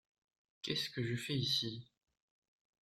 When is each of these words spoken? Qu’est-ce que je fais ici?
Qu’est-ce 0.63 0.89
que 0.89 1.03
je 1.03 1.15
fais 1.15 1.35
ici? 1.35 1.87